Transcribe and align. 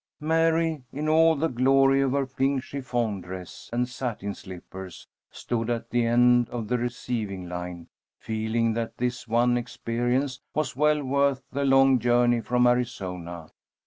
Mary, 0.19 0.81
in 0.91 1.07
all 1.07 1.35
the 1.35 1.47
glory 1.47 2.01
of 2.01 2.13
her 2.13 2.25
pink 2.25 2.63
chiffon 2.63 3.21
dress 3.21 3.69
and 3.71 3.87
satin 3.87 4.33
slippers, 4.33 5.07
stood 5.29 5.69
at 5.69 5.91
the 5.91 6.03
end 6.03 6.49
of 6.49 6.67
the 6.69 6.77
receiving 6.79 7.47
line, 7.47 7.87
feeling 8.17 8.73
that 8.73 8.97
this 8.97 9.27
one 9.27 9.57
experience 9.59 10.41
was 10.55 10.75
well 10.75 11.03
worth 11.03 11.43
the 11.51 11.63
long 11.65 11.99
journey 11.99 12.41
from 12.41 12.65
Arizona. 12.65 13.51